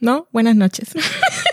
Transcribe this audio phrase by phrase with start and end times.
[0.00, 0.28] ¿no?
[0.32, 0.88] Buenas noches.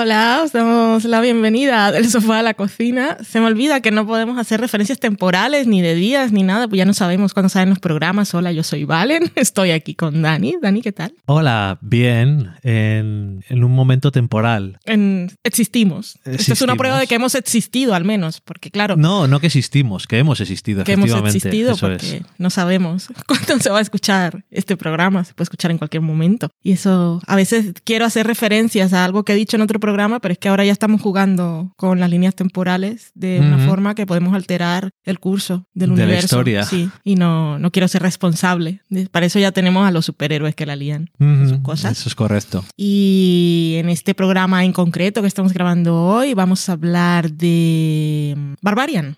[0.00, 3.16] Hola, os damos la bienvenida del sofá a la cocina.
[3.28, 6.78] Se me olvida que no podemos hacer referencias temporales, ni de días, ni nada, pues
[6.78, 8.32] ya no sabemos cuándo salen los programas.
[8.32, 10.54] Hola, yo soy Valen, estoy aquí con Dani.
[10.62, 11.14] Dani, ¿qué tal?
[11.26, 14.78] Hola, bien, en, en un momento temporal.
[14.84, 16.16] En, existimos.
[16.24, 18.94] Esta es una prueba de que hemos existido, al menos, porque claro.
[18.96, 23.68] No, no que existimos, que hemos existido, que hemos existido, porque no sabemos cuándo se
[23.68, 26.50] va a escuchar este programa, se puede escuchar en cualquier momento.
[26.62, 29.87] Y eso, a veces quiero hacer referencias a algo que he dicho en otro programa,
[30.20, 34.06] pero es que ahora ya estamos jugando con las líneas temporales de una forma que
[34.06, 36.14] podemos alterar el curso del de universo.
[36.14, 36.64] La historia.
[36.64, 38.82] Sí, y no, no quiero ser responsable.
[39.10, 41.10] Para eso ya tenemos a los superhéroes que la lían.
[41.18, 41.98] sus cosas.
[41.98, 42.64] Eso es correcto.
[42.76, 49.16] Y en este programa en concreto que estamos grabando hoy, vamos a hablar de Barbarian,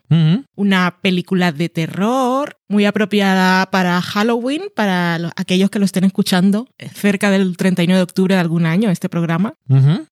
[0.61, 7.31] una película de terror muy apropiada para Halloween, para aquellos que lo estén escuchando cerca
[7.31, 9.55] del 31 de octubre de algún año, este programa.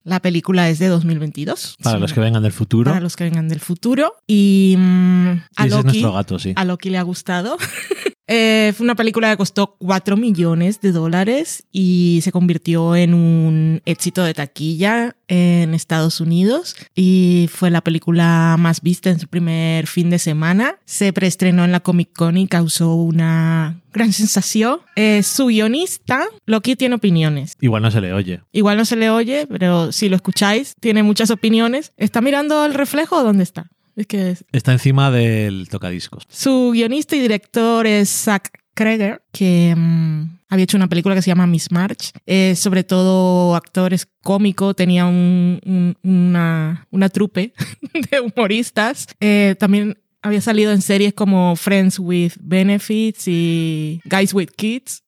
[0.05, 1.77] La película es de 2022.
[1.83, 2.91] Para los que vengan del futuro.
[2.91, 4.15] Para los que vengan del futuro.
[4.27, 6.55] Y, mm, a, Loki, gato, sí.
[6.57, 7.59] a Loki le ha gustado.
[8.29, 13.81] Eh, fue una película que costó 4 millones de dólares y se convirtió en un
[13.87, 19.87] éxito de taquilla en Estados Unidos y fue la película más vista en su primer
[19.87, 20.79] fin de semana.
[20.85, 24.81] Se preestrenó en la Comic Con y causó una gran sensación.
[24.95, 27.57] Eh, su guionista, Loki, tiene opiniones.
[27.61, 28.43] Igual no se le oye.
[28.53, 31.93] Igual no se le oye, pero si lo escucháis, tiene muchas opiniones.
[31.97, 33.71] ¿Está mirando el reflejo o dónde está?
[33.99, 36.23] Es que Está encima del tocadiscos.
[36.29, 41.31] Su guionista y director es Zach Kreger, que mm, había hecho una película que se
[41.31, 42.13] llama Miss March.
[42.55, 47.53] sobre todo actores cómicos, tenía un, una, una trupe
[48.11, 49.09] de humoristas.
[49.19, 55.03] Eh, también había salido en series como Friends with Benefits y Guys with Kids.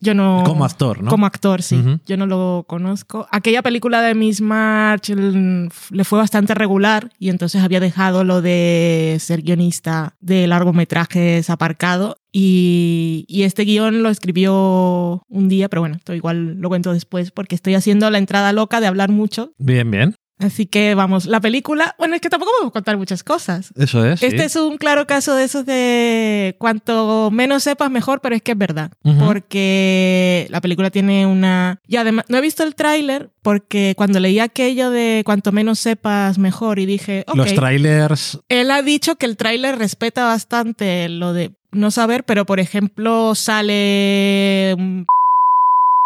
[0.00, 0.42] Yo no.
[0.44, 1.10] Como actor, ¿no?
[1.10, 1.80] Como actor, sí.
[2.06, 3.26] Yo no lo conozco.
[3.30, 9.16] Aquella película de Miss March le fue bastante regular y entonces había dejado lo de
[9.20, 12.16] ser guionista de largometrajes aparcado.
[12.32, 17.30] Y, y este guion lo escribió un día, pero bueno, esto igual lo cuento después
[17.30, 19.52] porque estoy haciendo la entrada loca de hablar mucho.
[19.58, 20.16] Bien, bien.
[20.38, 23.72] Así que vamos, la película, bueno, es que tampoco podemos contar muchas cosas.
[23.76, 24.22] Eso es.
[24.22, 28.52] Este es un claro caso de esos de cuanto menos sepas mejor, pero es que
[28.52, 28.90] es verdad.
[29.20, 31.80] Porque la película tiene una...
[31.86, 36.38] Y además, no he visto el tráiler porque cuando leí aquello de cuanto menos sepas
[36.38, 37.24] mejor y dije...
[37.32, 38.40] Los trailers...
[38.48, 43.34] Él ha dicho que el tráiler respeta bastante lo de no saber, pero por ejemplo
[43.34, 44.70] sale...
[44.70, 45.06] Entonces,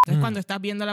[0.06, 0.20] mm.
[0.20, 0.92] cuando estás viendo la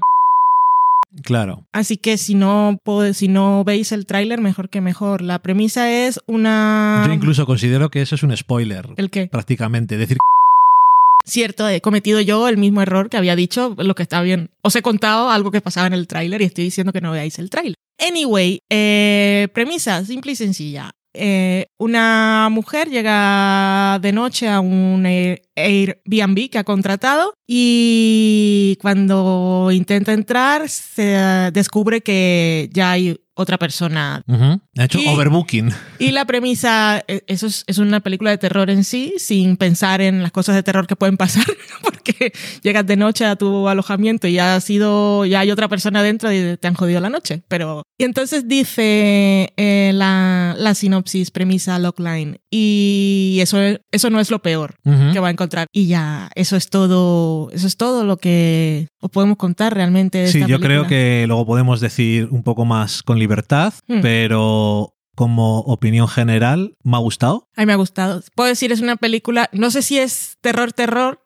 [1.24, 1.68] Claro.
[1.72, 2.80] Así que si no,
[3.14, 5.22] si no veis el tráiler, mejor que mejor.
[5.22, 7.04] La premisa es una...
[7.08, 8.90] Yo incluso considero que eso es un spoiler.
[8.98, 9.28] ¿El qué?
[9.28, 9.98] Prácticamente.
[9.98, 10.18] Decir
[11.26, 14.52] Cierto, he cometido yo el mismo error que había dicho, lo que está bien.
[14.62, 17.40] Os he contado algo que pasaba en el tráiler y estoy diciendo que no veáis
[17.40, 17.76] el tráiler.
[18.00, 20.92] Anyway, eh, premisa simple y sencilla.
[21.18, 30.14] Eh, una mujer llega de noche a un Airbnb que ha contratado y cuando intenta
[30.14, 34.24] entrar se descubre que ya hay otra persona.
[34.28, 35.72] Ha hecho overbooking.
[36.00, 40.02] Y la premisa, e, eso es, es, una película de terror en sí, sin pensar
[40.02, 41.46] en las cosas de terror que pueden pasar,
[41.84, 46.02] porque llegas de noche a tu alojamiento y ya ha sido, ya hay otra persona
[46.02, 47.44] dentro y te han jodido la noche.
[47.48, 53.58] Pero, y entonces dice eh, la, la, sinopsis, premisa, logline, y eso,
[53.92, 55.68] eso no es lo peor que va a encontrar.
[55.74, 60.18] Y ya, eso es todo, eso es todo lo que os podemos contar realmente.
[60.20, 60.88] De sí, esta yo película.
[60.88, 64.02] creo que luego podemos decir un poco más con libertad, Hmm.
[64.02, 67.48] pero como opinión general, ¿me ha gustado?
[67.56, 68.22] A mí me ha gustado.
[68.36, 71.22] Puedo decir, es una película, no sé si es terror, terror,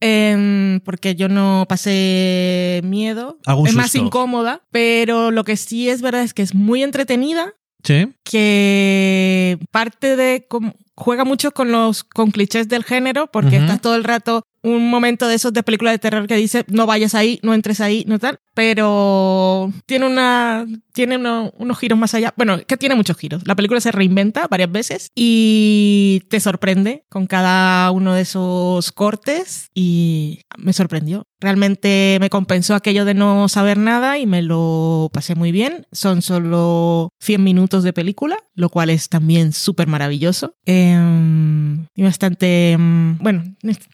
[0.00, 3.38] em, porque yo no pasé miedo.
[3.46, 7.54] Algún es más incómoda, pero lo que sí es verdad es que es muy entretenida,
[7.84, 8.08] Sí.
[8.24, 10.46] que parte de...
[10.48, 14.88] como- juega mucho con los con clichés del género, porque estás todo el rato un
[14.90, 18.04] momento de esos de película de terror que dice no vayas ahí, no entres ahí,
[18.08, 22.32] no tal, pero tiene una tiene uno- unos giros más allá.
[22.36, 23.42] Bueno, que tiene muchos giros.
[23.46, 29.70] La película se reinventa varias veces y te sorprende con cada uno de esos cortes
[29.74, 31.26] y me sorprendió.
[31.44, 35.86] Realmente me compensó aquello de no saber nada y me lo pasé muy bien.
[35.92, 40.54] Son solo 100 minutos de película, lo cual es también súper maravilloso.
[40.64, 42.74] Em, y bastante...
[42.78, 43.44] mm, bueno,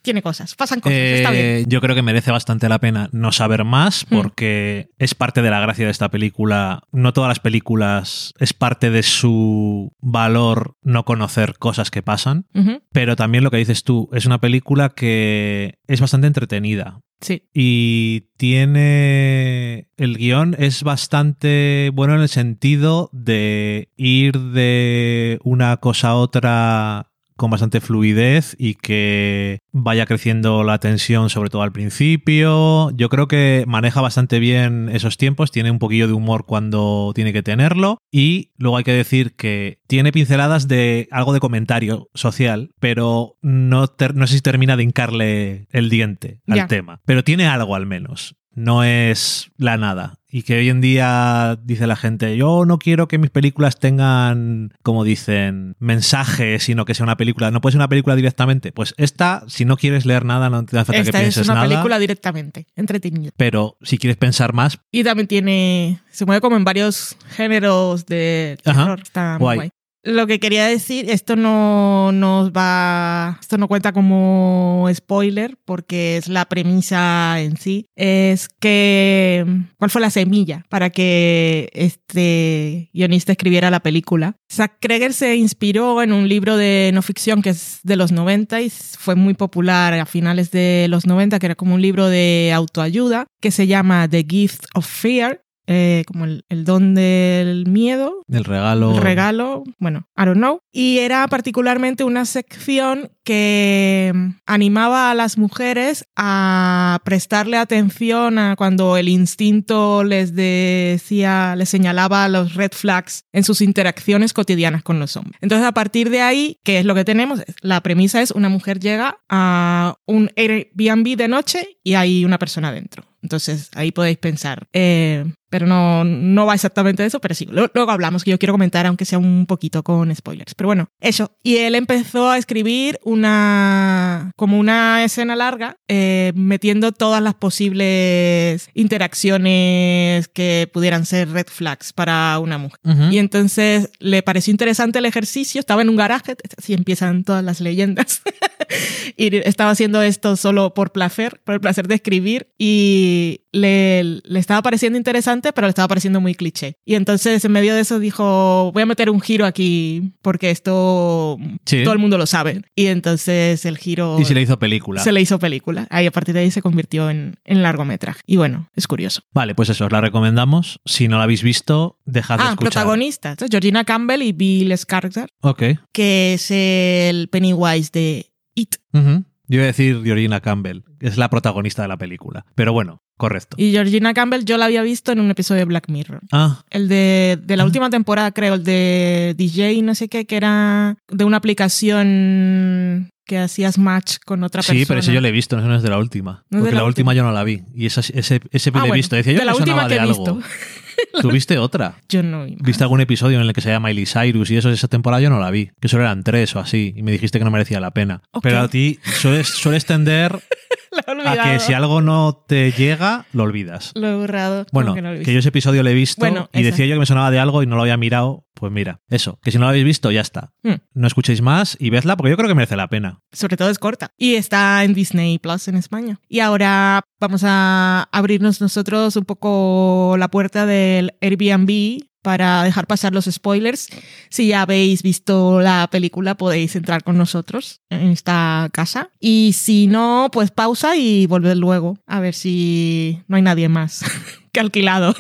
[0.03, 1.45] tiene cosas, pasan cosas, está bien.
[1.45, 5.51] Eh, yo creo que merece bastante la pena no saber más porque es parte de
[5.51, 6.85] la gracia de esta película.
[6.93, 12.47] No todas las películas es parte de su valor no conocer cosas que pasan,
[12.93, 17.01] pero también lo que dices tú, es una película que es bastante entretenida.
[17.21, 17.43] Sí.
[17.53, 19.89] Y tiene.
[19.97, 27.10] El guion es bastante bueno en el sentido de ir de una cosa a otra
[27.41, 32.91] con bastante fluidez y que vaya creciendo la tensión, sobre todo al principio.
[32.91, 37.33] Yo creo que maneja bastante bien esos tiempos, tiene un poquillo de humor cuando tiene
[37.33, 42.73] que tenerlo y luego hay que decir que tiene pinceladas de algo de comentario social,
[42.79, 47.75] pero no, no sé si termina de hincarle el diente al tema, pero tiene algo
[47.75, 48.37] al menos.
[48.53, 50.15] No es la nada.
[50.33, 54.73] Y que hoy en día dice la gente, yo no quiero que mis películas tengan,
[54.83, 57.51] como dicen, mensajes, sino que sea una película.
[57.51, 58.71] No puede ser una película directamente.
[58.71, 61.47] Pues esta, si no quieres leer nada, no te hace falta que Esta es pienses
[61.47, 61.69] una nada.
[61.69, 63.31] película directamente, entretenida.
[63.37, 66.01] Pero si quieres pensar más, Y también tiene.
[66.11, 68.83] Se mueve como en varios géneros de Ajá.
[68.85, 69.01] terror.
[69.01, 69.71] Está muy Guay.
[70.11, 73.39] Lo que quería decir, esto no nos va.
[73.41, 77.87] Esto no cuenta como spoiler, porque es la premisa en sí.
[77.97, 79.47] Es que.
[79.79, 84.37] ¿Cuál fue la semilla para que este guionista escribiera la película?
[84.53, 88.61] Zack Kreger se inspiró en un libro de no ficción que es de los 90
[88.63, 92.53] y fue muy popular a finales de los 90, que era como un libro de
[92.55, 98.25] autoayuda que se llama The Gift of Fear, eh, como el, el don del miedo,
[98.29, 98.95] el regalo.
[98.95, 100.61] el regalo, bueno, I don't know.
[100.73, 108.57] Y era particularmente una sección que mm, animaba a las mujeres a prestarle atención a
[108.57, 114.99] cuando el instinto les decía, les señalaba los red flags en sus interacciones cotidianas con
[114.99, 115.39] los hombres.
[115.41, 117.43] Entonces, a partir de ahí, ¿qué es lo que tenemos?
[117.63, 122.73] La premisa es una mujer llega a un Airbnb de noche y hay una persona
[122.73, 123.10] dentro.
[123.23, 124.67] Entonces, ahí podéis pensar.
[124.73, 128.39] Eh, pero no, no va exactamente de eso, pero sí, lo- luego hablamos, que yo
[128.39, 130.55] quiero comentar, aunque sea un poquito con spoilers.
[130.55, 131.33] Pero bueno, eso.
[131.43, 138.69] Y él empezó a escribir una, como una escena larga, eh, metiendo todas las posibles
[138.75, 142.79] interacciones que pudieran ser red flags para una mujer.
[142.85, 143.11] Ujú.
[143.11, 147.61] Y entonces le pareció interesante el ejercicio, estaba en un garaje, así empiezan todas las
[147.61, 148.23] leyendas.
[149.17, 153.10] y estaba haciendo esto solo por placer, por el placer de escribir, y
[153.53, 156.77] le, le estaba pareciendo interesante, pero le estaba pareciendo muy cliché.
[156.85, 161.37] Y entonces en medio de eso dijo, voy a meter un giro aquí, porque esto
[161.67, 161.83] Sí.
[161.83, 162.63] todo el mundo lo sabe.
[162.75, 164.19] Y entonces el giro...
[164.21, 165.03] Y se le hizo película.
[165.03, 165.87] se le hizo película.
[165.91, 168.21] Ahí a partir de ahí se convirtió en, en largometraje.
[168.27, 169.23] Y bueno, es curioso.
[169.33, 170.81] Vale, pues eso, os la recomendamos.
[170.85, 172.73] Si no la habéis visto, dejad de Ah, escuchar.
[172.73, 173.37] protagonistas.
[173.51, 175.29] Georgina Campbell y Bill Skarsgård.
[175.43, 175.63] Ok.
[175.93, 178.77] que es el Pennywise de It.
[178.93, 179.25] Ujú.
[179.51, 182.47] Yo iba a decir Georgina Campbell, que es la protagonista de la película.
[182.55, 183.57] Pero bueno, correcto.
[183.59, 186.21] Y Georgina Campbell yo la había visto en un episodio de Black Mirror.
[186.31, 187.67] Ah, El de, de la Ah.
[187.67, 193.39] última temporada, creo, el de DJ, no sé qué, que era de una aplicación que
[193.39, 194.79] hacías match con otra persona.
[194.79, 196.45] sí, pero ese yo lo he visto, no es de la última.
[196.51, 197.63] No porque la la última yo no la vi.
[197.75, 199.15] Y esa, ese, ese Ah, he visto.
[199.17, 200.35] Decía yo de la me última que de he algo.
[200.37, 200.41] visto.
[201.21, 201.95] ¿Tú viste otra?
[202.09, 202.63] Yo no vi más.
[202.63, 205.21] ¿Viste algún episodio en el que se llama Miley Cyrus y eso de esa temporada?
[205.23, 205.71] Yo no la vi.
[205.81, 206.93] Que solo eran tres o así.
[206.97, 208.23] Y me dijiste que no merecía la pena.
[208.43, 210.39] Pero a ti sueles, sueles tender
[211.25, 213.93] a que si algo no te llega, lo olvidas.
[213.95, 214.67] Lo he borrado.
[214.73, 215.33] Bueno, que no lo he que visto.
[215.33, 216.71] yo ese episodio lo he visto Bueno, y esa.
[216.71, 218.45] decía yo que me sonaba de algo y no lo había mirado.
[218.61, 219.39] Pues mira, eso.
[219.43, 220.53] Que si no lo habéis visto, ya está.
[220.63, 220.75] Hmm.
[220.93, 223.23] No escuchéis más y vedla porque yo creo que merece la pena.
[223.33, 224.13] Sobre todo es corta.
[224.19, 226.21] Y está en Disney Plus en España.
[226.29, 233.15] Y ahora vamos a abrirnos nosotros un poco la puerta del Airbnb para dejar pasar
[233.15, 233.89] los spoilers.
[234.29, 239.11] Si ya habéis visto la película, podéis entrar con nosotros en esta casa.
[239.19, 244.05] Y si no, pues pausa y volved luego a ver si no hay nadie más
[244.53, 245.15] que alquilado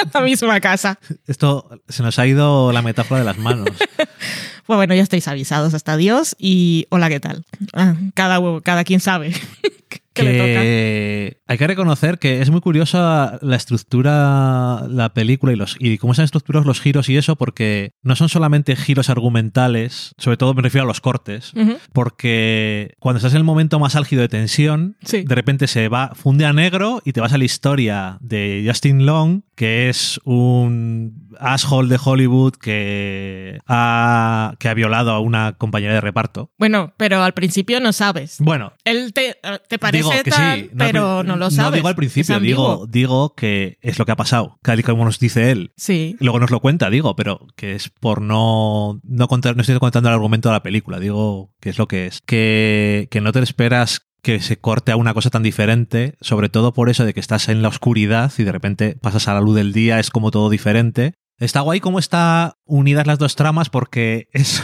[0.14, 0.98] la misma casa.
[1.26, 3.68] Esto se nos ha ido la metáfora de las manos.
[4.66, 5.74] Pues bueno, ya estáis avisados.
[5.74, 7.44] Hasta Dios y hola, ¿qué tal?
[7.72, 9.32] Ah, cada, cada quien sabe
[10.12, 11.52] que le toca.
[11.52, 16.12] hay que reconocer que es muy curiosa la estructura, la película y, los, y cómo
[16.12, 20.62] están estructurados los giros y eso, porque no son solamente giros argumentales, sobre todo me
[20.62, 21.52] refiero a los cortes,
[21.92, 25.22] porque cuando estás en el momento más álgido de tensión, Sí.
[25.26, 29.06] de repente se va, funde a negro y te vas a la historia de Justin
[29.06, 35.94] Long, que es un asshole de Hollywood que ha, que ha violado a una compañera
[35.94, 36.50] de reparto.
[36.58, 38.36] Bueno, pero al principio no sabes.
[38.40, 39.36] Bueno, Él te,
[39.68, 41.70] te parece digo que tal, sí, no pero no lo sabes.
[41.70, 45.04] No digo al principio, digo, digo que es lo que ha pasado, tal y como
[45.04, 45.72] nos dice él.
[45.76, 46.16] Sí.
[46.20, 50.08] Luego nos lo cuenta, digo, pero que es por no no contar, no estoy contando
[50.08, 52.20] el argumento de la película, digo que es lo que es.
[52.22, 56.72] Que, que no te esperas que se corte a una cosa tan diferente, sobre todo
[56.72, 59.56] por eso de que estás en la oscuridad y de repente pasas a la luz
[59.56, 61.14] del día, es como todo diferente.
[61.40, 64.62] Está guay cómo está unidas las dos tramas porque es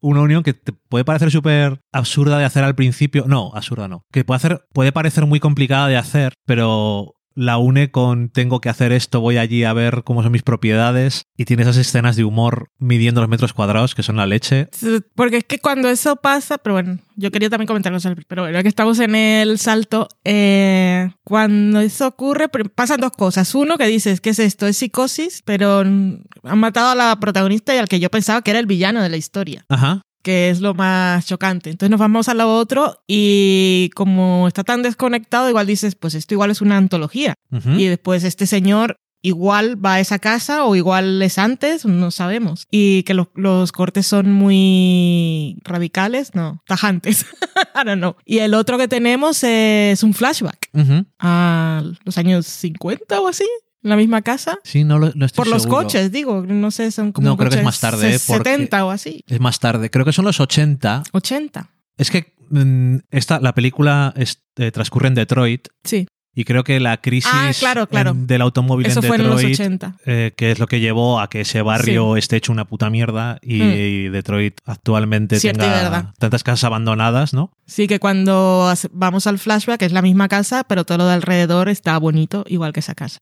[0.00, 3.24] una unión que te puede parecer súper absurda de hacer al principio.
[3.26, 4.04] No, absurda no.
[4.12, 8.68] Que puede, hacer, puede parecer muy complicada de hacer, pero la une con tengo que
[8.68, 12.24] hacer esto, voy allí a ver cómo son mis propiedades y tiene esas escenas de
[12.24, 14.68] humor midiendo los metros cuadrados que son la leche.
[15.14, 18.68] Porque es que cuando eso pasa, pero bueno, yo quería también comentarlo, pero bueno, que
[18.68, 23.54] estamos en el salto, eh, cuando eso ocurre, pasan dos cosas.
[23.54, 24.66] Uno, que dices, ¿qué es esto?
[24.66, 26.24] Es psicosis, pero han
[26.58, 29.16] matado a la protagonista y al que yo pensaba que era el villano de la
[29.16, 29.64] historia.
[29.68, 30.02] Ajá.
[30.22, 31.70] Que es lo más chocante.
[31.70, 36.34] Entonces nos vamos a lo otro y como está tan desconectado, igual dices, pues esto
[36.34, 37.34] igual es una antología.
[37.50, 42.66] Y después este señor igual va a esa casa o igual es antes, no sabemos.
[42.70, 47.26] Y que los, los cortes son muy radicales, no, tajantes.
[47.74, 48.16] I don't know.
[48.24, 50.70] Y el otro que tenemos es un flashback
[51.18, 53.46] a los años 50 o así,
[53.82, 54.58] en la misma casa.
[54.64, 55.82] Sí, no, lo, no estoy Por los seguro.
[55.84, 58.18] coches, digo, no sé, son como No, creo que es más tarde, ¿eh?
[58.26, 59.90] porque- 70 o así, Es más tarde.
[59.90, 61.02] Creo que son los 80.
[61.12, 61.70] 80.
[61.96, 66.06] Es que mm, esta, la película es- eh, transcurre en Detroit Sí.
[66.34, 68.10] Y creo que la crisis Ah, claro, claro.
[68.10, 69.96] en- del automóvil Eso en fue en los Detroit 80.
[70.06, 73.38] eh, que es lo que llevó a que ese barrio esté hecho una puta mierda
[73.42, 73.72] y, Mm.
[73.72, 77.52] y Detroit actualmente tenga tantas casas abandonadas, ¿no?
[77.66, 81.68] Sí, que cuando vamos al flashback es la misma casa, pero todo lo de alrededor
[81.68, 83.18] está bonito, igual que esa casa.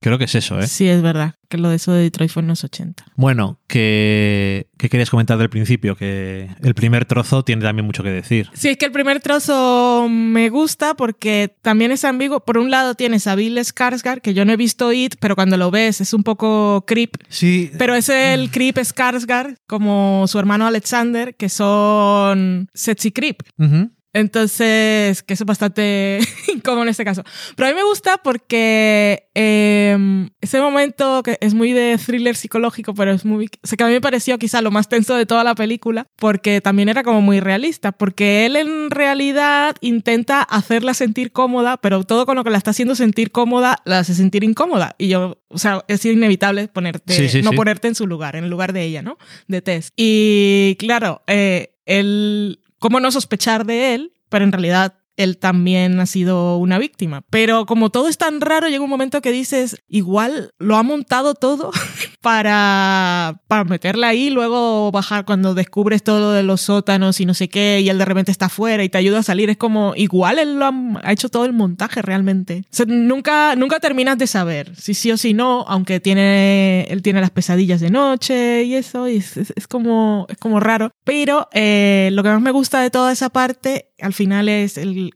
[0.00, 0.66] Creo que es eso, ¿eh?
[0.66, 3.04] Sí, es verdad, que lo de eso de Detroit fue en los 80.
[3.14, 8.08] Bueno, que, que querías comentar del principio, que el primer trozo tiene también mucho que
[8.08, 8.48] decir.
[8.54, 12.40] Sí, es que el primer trozo me gusta porque también es ambiguo.
[12.40, 15.58] Por un lado tienes a Bill Skarsgård, que yo no he visto It, pero cuando
[15.58, 17.16] lo ves es un poco creep.
[17.28, 23.42] Sí, Pero es el creep Skarsgård, como su hermano Alexander, que son sexy creep.
[23.58, 23.90] Ujú.
[24.12, 26.18] Entonces, que eso es bastante
[26.54, 27.22] incómodo en este caso.
[27.56, 32.94] Pero a mí me gusta porque eh, ese momento que es muy de thriller psicológico,
[32.94, 33.46] pero es muy...
[33.62, 36.06] O sea, que a mí me pareció quizá lo más tenso de toda la película,
[36.16, 42.04] porque también era como muy realista, porque él en realidad intenta hacerla sentir cómoda, pero
[42.04, 44.94] todo con lo que la está haciendo sentir cómoda, la hace sentir incómoda.
[44.98, 47.56] Y yo, o sea, es inevitable ponerte, Sí, sí, no sí.
[47.56, 49.18] ponerte en su lugar, en el lugar de ella, ¿no?
[49.48, 49.92] De Tess.
[49.96, 56.06] Y claro, eh, él cómo no sospechar de él, pero en realidad él también ha
[56.06, 57.22] sido una víctima.
[57.30, 61.34] Pero como todo es tan raro, llega un momento que dices, igual lo ha montado
[61.34, 61.70] todo
[62.22, 67.48] para, para meterla ahí, luego bajar cuando descubres todo de los sótanos y no sé
[67.48, 69.50] qué, y él de repente está afuera y te ayuda a salir.
[69.50, 72.64] Es como, igual él lo ha, hecho todo el montaje realmente.
[72.86, 77.30] Nunca, nunca terminas de saber si sí o si no, aunque tiene, él tiene las
[77.30, 80.92] pesadillas de noche y eso, y es, es- como, es como raro.
[81.04, 85.12] Pero eh, lo que más me gusta de toda esa parte al final es el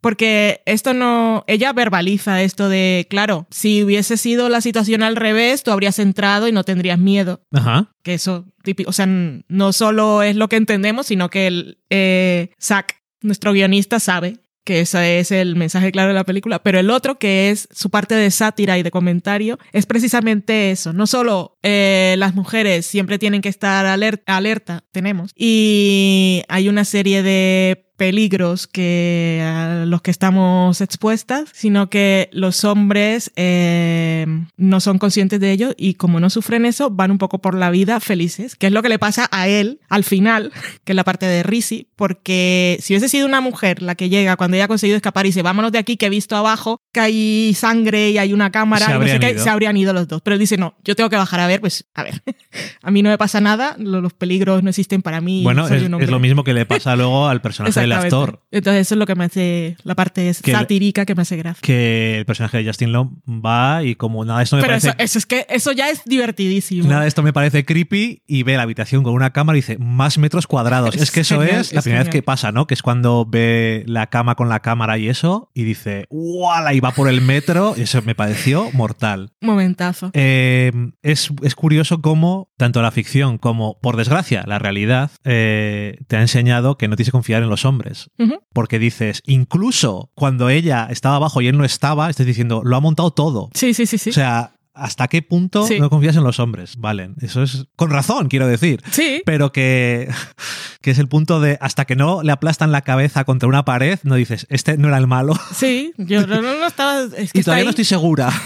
[0.00, 5.62] porque esto no ella verbaliza esto de claro si hubiese sido la situación al revés
[5.64, 7.94] tú habrías entrado y no tendrías miedo Ajá.
[8.02, 12.50] que eso típico o sea no solo es lo que entendemos sino que el eh,
[12.60, 16.90] Zack nuestro guionista sabe que ese es el mensaje claro de la película, pero el
[16.90, 20.92] otro, que es su parte de sátira y de comentario, es precisamente eso.
[20.92, 26.84] No solo eh, las mujeres siempre tienen que estar aler- alerta, tenemos, y hay una
[26.84, 34.24] serie de peligros que a los que estamos expuestas, sino que los hombres eh,
[34.56, 37.70] no son conscientes de ello y como no sufren eso, van un poco por la
[37.70, 40.52] vida felices, que es lo que le pasa a él al final,
[40.84, 44.36] que es la parte de Risi, porque si hubiese sido una mujer la que llega
[44.36, 47.04] cuando ella ha conseguido escapar y dice, vámonos de aquí que he visto abajo que
[47.04, 49.44] hay sangre y hay una cámara, Se y no sé habrían qué, ido.
[49.44, 50.20] se habrían ido los dos.
[50.22, 52.22] Pero él dice, no, yo tengo que bajar a ver, pues a ver,
[52.82, 55.42] a mí no me pasa nada, lo- los peligros no existen para mí.
[55.42, 56.06] Bueno, es, un es hombre".
[56.08, 58.42] lo mismo que le pasa luego al personaje del actor.
[58.50, 61.60] Entonces eso es lo que me hace, la parte Que- satírica que me hace gracia.
[61.62, 64.96] Que el personaje de Justin Long va y como nada esto me Pero parece eso,
[64.98, 66.88] eso es que eso ya es divertidísimo.
[66.88, 70.18] Nada esto me parece creepy y ve la habitación con una cámara y dice más
[70.18, 70.94] metros cuadrados.
[70.94, 72.10] Es, Es que eso es la primera vez genial.
[72.10, 72.66] que pasa, ¿no?
[72.66, 76.74] Que es cuando ve la cama con la cámara y eso y dice, ¡Wala!
[76.74, 77.74] Y va por el metro.
[77.76, 79.32] Y eso me pareció mortal.
[79.40, 80.10] Momentazo.
[80.14, 86.16] Eh, es, es curioso cómo tanto la ficción como, por desgracia, la realidad eh, te
[86.16, 88.10] ha enseñado que no tienes que confiar en los hombres.
[88.52, 92.80] Porque dices, incluso cuando ella estaba abajo y él no estaba, estás diciendo, lo ha
[92.80, 93.50] montado todo.
[93.54, 94.10] Sí, sí, sí, sí.
[94.10, 95.78] O sea, hasta qué punto Sí.
[95.80, 96.76] no confías en los hombres.
[96.78, 98.82] Vale, eso es con razón, quiero decir.
[98.90, 100.08] Sí, Pero que,
[100.80, 103.98] que es el punto de hasta que no le aplastan la cabeza contra una pared,
[104.04, 105.34] no dices, este no era el malo.
[105.54, 107.02] sí, yo no, no, no estaba...
[107.16, 107.64] Es que Y todavía ahí.
[107.64, 108.30] no estoy segura.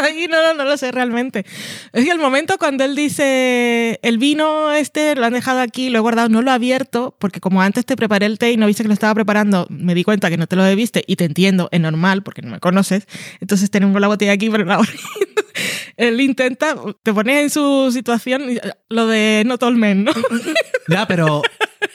[0.04, 1.44] Ahí, no, no, no lo sé realmente.
[1.92, 5.98] Es que el momento cuando él dice, el vino este lo han dejado aquí, lo
[5.98, 8.66] he guardado, no lo he abierto, porque como antes te preparé el té y no
[8.66, 11.24] viste que lo estaba preparando, me di cuenta que no te lo debiste y te
[11.24, 13.06] entiendo, es normal, porque no me conoces.
[13.40, 14.80] Entonces tenemos la botella aquí, pero la.
[15.96, 20.12] Él intenta, te pones en su situación, y, lo de no tolmen, ¿no?
[20.88, 21.42] Ya, pero.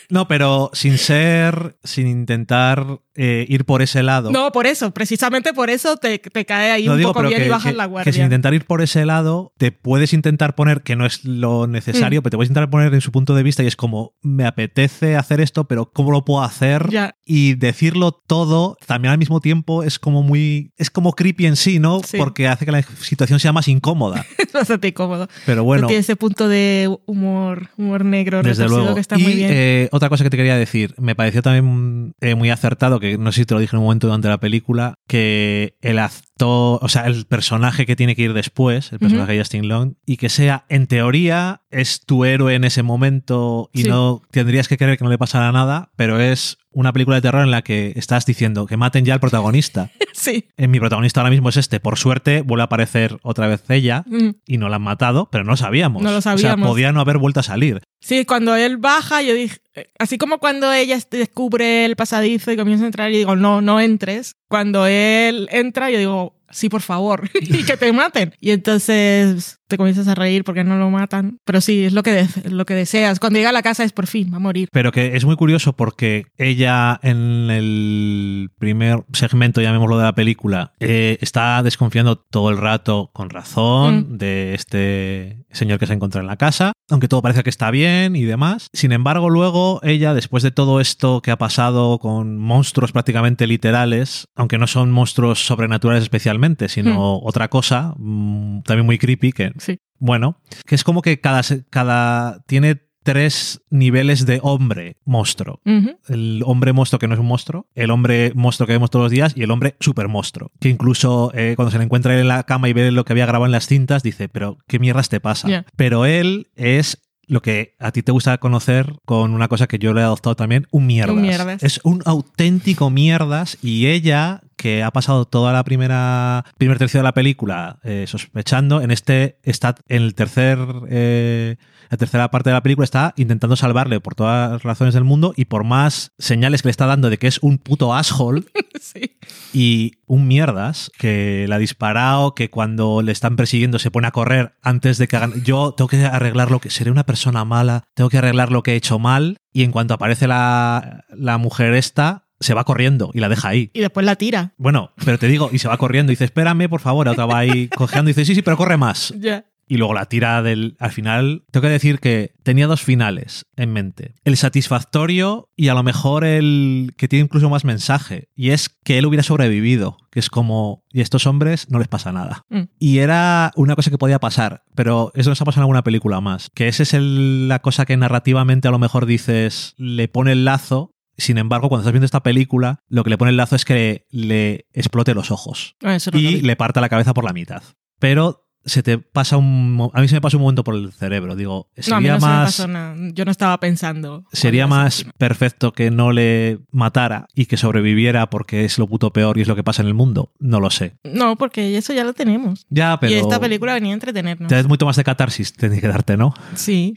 [0.09, 1.77] No, pero sin ser.
[1.83, 4.31] Sin intentar eh, ir por ese lado.
[4.31, 7.39] No, por eso, precisamente por eso te, te cae ahí No un digo, poco bien
[7.41, 8.13] que, y bajas que- la que guardia.
[8.13, 12.19] sin intentar ir por ese lado, te puedes intentar poner, que no es lo necesario,
[12.19, 12.23] Mm.
[12.23, 15.15] pero te puedes intentar poner en su punto de vista y es como, me apetece
[15.15, 16.89] hacer esto, pero ¿cómo lo puedo hacer?
[16.89, 17.15] Ya.
[17.25, 20.73] Y decirlo todo también al mismo tiempo es como muy.
[20.77, 22.01] Es como creepy en sí, ¿no?
[22.03, 22.17] Sí.
[22.17, 24.25] Porque hace que la situación sea más incómoda.
[24.45, 25.27] Es bastante incómodo.
[25.45, 25.87] Pero bueno.
[25.87, 28.93] Tiene ese punto de humor, humor negro, Desde luego.
[28.95, 29.49] que está y muy bien.
[29.53, 33.31] eh, otra cosa que te quería decir, me pareció también eh, muy acertado, que no
[33.31, 36.87] sé si te lo dije en un momento durante la película, que el actor, o
[36.89, 40.29] sea, el personaje que tiene que ir después, el personaje de Justin Long, y que
[40.29, 43.89] sea, en teoría, es tu héroe en ese momento y Sí.
[43.89, 47.41] no tendrías que creer que no le pasará nada, pero es una película de terror
[47.43, 49.91] en la que estás diciendo que maten ya al protagonista.
[50.13, 50.49] sí.
[50.57, 51.79] En mi protagonista ahora mismo es este.
[51.79, 54.31] Por suerte, vuelve a aparecer otra vez ella Mm.
[54.45, 56.03] y no la han matado, pero no lo sabíamos.
[56.03, 56.67] No lo O sea, sabíamos.
[56.67, 57.81] podía no haber vuelto a salir.
[58.01, 62.57] Sí, cuando él baja, yo dije, eh, así como cuando ella descubre el pasadizo y
[62.57, 64.35] comienza a entrar, y digo, no, no entres.
[64.47, 68.33] Cuando él entra, yo digo, sí, por favor, y que te maten.
[68.39, 71.39] Y entonces te comienzas a reír porque no lo matan.
[71.45, 73.19] Pero sí, es lo que, es lo que deseas.
[73.19, 74.69] Cuando llega a la casa es por fin, va a morir.
[74.71, 80.73] Pero que es muy curioso porque ella en el primer segmento, llamémoslo de la película,
[80.79, 84.17] eh, está desconfiando todo el rato con razón Mm.
[84.17, 88.15] de este señor que se encuentra en la casa, aunque todo parece que está bien
[88.15, 88.67] y demás.
[88.73, 94.27] Sin embargo, luego ella, después de todo esto que ha pasado con monstruos prácticamente literales,
[94.35, 99.79] aunque no son monstruos sobrenaturales especialmente, sino otra cosa, mm, también muy creepy, que Sí.
[99.97, 105.61] bueno, que es como que cada, cada tiene tres niveles de hombre monstruo.
[106.07, 109.11] El hombre monstruo que no es un monstruo, el hombre monstruo que vemos todos los
[109.11, 110.51] días y el hombre super monstruo.
[110.59, 113.27] Que incluso eh, cuando se le encuentra en la cama y ve lo que había
[113.27, 115.65] grabado en las cintas, dice, pero ¿qué mierdas te pasa?
[115.75, 119.93] Pero él es lo que a ti te gusta conocer con una cosa que yo
[119.93, 121.15] le he adoptado también, un mierdas.
[121.15, 121.63] Un mierdas.
[121.63, 127.03] Es un auténtico mierdas y ella que ha pasado toda la primera primer tercio de
[127.03, 130.57] la película eh, sospechando, en este está en el tercer
[130.89, 131.57] eh,
[131.91, 135.35] la tercera parte de la película está intentando salvarle por todas las razones del mundo
[135.37, 138.41] y por más señales que le está dando de que es un puto asshole
[138.81, 139.19] sí.
[139.53, 144.11] y un mierdas que la ha disparado, que cuando le están persiguiendo se pone a
[144.11, 145.43] correr antes de que hagan.
[145.43, 146.69] Yo tengo que arreglar lo que.
[146.69, 149.37] Seré una persona mala, tengo que arreglar lo que he hecho mal.
[149.53, 153.71] Y en cuanto aparece la, la mujer esta, se va corriendo y la deja ahí.
[153.73, 154.53] Y después la tira.
[154.57, 157.39] Bueno, pero te digo, y se va corriendo y dice, espérame, por favor, otra va
[157.39, 159.13] ahí cojeando y dice, sí, sí, pero corre más.
[159.19, 159.45] Ya.
[159.67, 160.75] Y luego la tira del.
[160.79, 164.13] Al final, tengo que decir que tenía dos finales en mente.
[164.23, 168.29] El satisfactorio y a lo mejor el que tiene incluso más mensaje.
[168.35, 169.97] Y es que él hubiera sobrevivido.
[170.11, 170.83] Que es como.
[170.91, 172.45] Y a estos hombres no les pasa nada.
[172.49, 172.63] Mm.
[172.79, 174.63] Y era una cosa que podía pasar.
[174.75, 176.49] Pero eso nos ha pasado en alguna película más.
[176.53, 179.73] Que esa es el- la cosa que narrativamente a lo mejor dices.
[179.77, 180.91] Le pone el lazo.
[181.17, 184.05] Sin embargo, cuando estás viendo esta película, lo que le pone el lazo es que
[184.11, 187.63] le explote los ojos Ah, no y le parta la cabeza por la mitad.
[187.99, 189.91] Pero se te pasa un.
[189.93, 191.35] A mí se me pasa un momento por el cerebro.
[191.35, 192.45] Digo, No, a mí sería no se me más.
[192.47, 192.95] pasó nada.
[193.13, 194.25] Yo no estaba pensando.
[194.33, 195.11] Sería más encima.
[195.19, 199.47] perfecto que no le matara y que sobreviviera porque es lo puto peor y es
[199.47, 200.33] lo que pasa en el mundo.
[200.39, 200.97] No lo sé.
[201.03, 202.65] No, porque eso ya lo tenemos.
[202.69, 203.13] Ya, pero.
[203.13, 204.49] Y esta película venía a entretenernos.
[204.49, 206.33] Te das mucho más de catarsis, tienes que darte, ¿no?
[206.55, 206.95] Sí.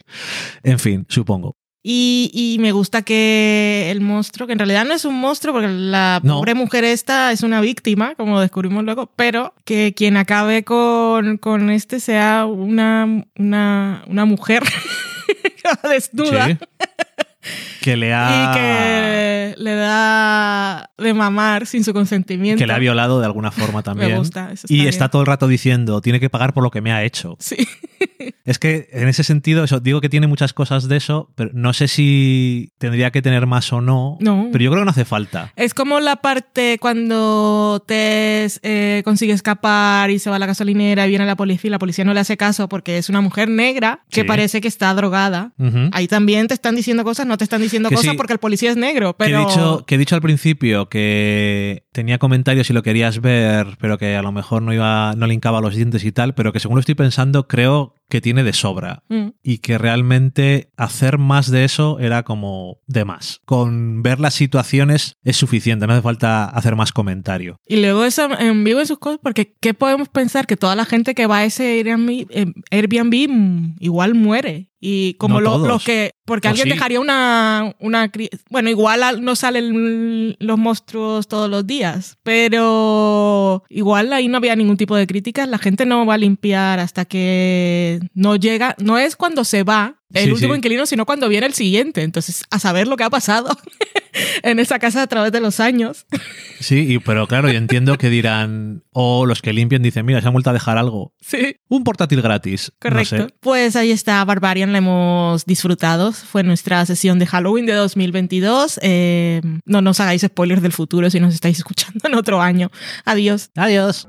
[0.63, 1.57] En fin, supongo.
[1.83, 5.69] Y, y me gusta que el monstruo, que en realidad no es un monstruo, porque
[5.69, 6.35] la No.
[6.37, 11.71] pobre mujer esta es una víctima, como descubrimos luego, pero que quien acabe con, con
[11.71, 14.63] este sea una, una, una mujer
[15.89, 16.57] desnuda Sí.
[17.81, 18.53] Que le ha.
[18.53, 22.59] y que le da de mamar sin su consentimiento.
[22.61, 24.13] que le ha violado de alguna forma también.
[24.13, 24.51] Me gusta.
[24.53, 24.89] Eso Y bien.
[24.89, 27.37] está todo el rato diciendo, tiene que pagar por lo que me ha hecho.
[27.41, 27.57] Sí.
[28.45, 31.73] Es que en ese sentido, eso, digo que tiene muchas cosas de eso, pero no
[31.75, 34.17] sé si tendría que tener más o no.
[34.21, 34.49] No.
[34.51, 35.53] Pero yo creo que no hace falta.
[35.55, 41.07] Es como la parte cuando Tess eh, consigue escapar y se va a la gasolinera
[41.07, 43.49] y viene la policía y la policía no le hace caso porque es una mujer
[43.51, 44.27] negra que Sí.
[44.27, 45.53] parece que está drogada.
[45.93, 48.17] Ahí también te están diciendo cosas, no te están diciendo Que cosas sí.
[48.17, 49.47] porque el policía es negro, Que, he pero...
[49.49, 54.15] dicho, que he dicho al principio que tenía comentarios si lo querías ver, pero que
[54.15, 56.81] a lo mejor no iba, no linkaba los dientes y tal, pero que según lo
[56.81, 59.31] estoy pensando, creo que tiene de sobra Mm.
[59.43, 63.41] y que realmente hacer más de eso era como de más.
[63.45, 67.57] Con ver las situaciones es suficiente, no hace falta hacer más comentario.
[67.67, 70.47] Y luego eso en vivo en sus cosas, porque ¿qué podemos pensar?
[70.47, 74.71] Que toda la gente que va a ese Airbnb, eh, Airbnb mm, igual muere.
[74.81, 75.69] Y como No lo- todos.
[75.69, 76.13] los que...
[76.25, 76.71] Porque ¿O alguien sí?
[76.71, 78.13] dejaría una, una...
[78.49, 81.88] Bueno, igual al- no salen los monstruos todos los días,
[82.23, 85.49] pero igual ahí no había ningún tipo de críticas.
[85.49, 88.75] La gente no va a limpiar hasta que no llega...
[88.79, 90.59] No es cuando se va el Sí, último sí.
[90.59, 92.03] inquilino, sino cuando viene el siguiente.
[92.03, 93.57] Entonces, a saber lo que ha pasado
[94.43, 96.07] en esa casa a través de los años.
[96.61, 100.27] Sí, y- pero claro, yo entiendo que dirán, o los que limpian dicen, mira, se
[100.27, 101.13] han vuelto a dejar algo.
[101.21, 101.57] Sí.
[101.69, 102.73] Un portátil gratis.
[102.83, 103.17] No Correcto.
[103.17, 103.35] sé.
[103.41, 106.13] Pues ahí está Barbarian, la hemos disfrutado.
[106.13, 108.81] Fue nuestra sesión de Halloween de 2022.
[108.83, 112.71] Eh, no nos hagáis spoilers del futuro si nos estáis escuchando en otro año.
[113.05, 113.51] Adiós.
[113.57, 114.09] Adiós.